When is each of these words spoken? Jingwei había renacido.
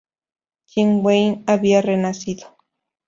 Jingwei 0.65 1.43
había 1.45 1.83
renacido. 1.83 2.57